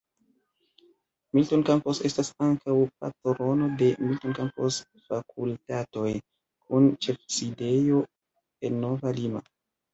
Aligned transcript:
Milton 1.37 1.65
Campos 1.69 1.99
estas 2.09 2.31
ankaŭ 2.45 2.77
patrono 3.03 3.69
de 3.83 3.91
"Milton 4.07 4.35
Campos 4.41 4.81
Fakultatoj", 5.13 6.09
kun 6.67 6.91
ĉefsidejo 7.09 8.05
en 8.67 8.85
Nova 8.85 9.17
Lima. 9.23 9.49